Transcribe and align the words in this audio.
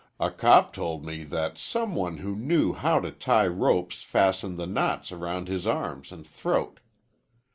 A 0.19 0.31
cop 0.31 0.73
told 0.73 1.05
me 1.05 1.23
that 1.25 1.59
some 1.59 1.93
one 1.93 2.17
who 2.17 2.35
knew 2.35 2.73
how 2.73 2.99
to 3.01 3.11
tie 3.11 3.45
ropes 3.45 4.01
fastened 4.01 4.57
the 4.57 4.65
knots 4.65 5.11
around 5.11 5.47
his 5.47 5.67
arms 5.67 6.11
and 6.11 6.27
throat. 6.27 6.79